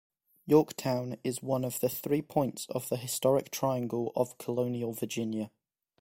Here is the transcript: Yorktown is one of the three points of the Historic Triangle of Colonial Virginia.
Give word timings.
Yorktown 0.47 1.15
is 1.23 1.43
one 1.43 1.63
of 1.63 1.79
the 1.79 1.87
three 1.87 2.23
points 2.23 2.65
of 2.71 2.89
the 2.89 2.95
Historic 2.97 3.51
Triangle 3.51 4.11
of 4.15 4.35
Colonial 4.39 4.93
Virginia. 4.93 5.51